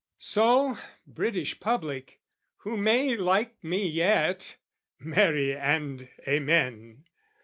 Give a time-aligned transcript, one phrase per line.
[0.17, 2.19] So, British Public,
[2.63, 4.57] who may like me yet,
[4.99, 7.03] (Marry and amen!)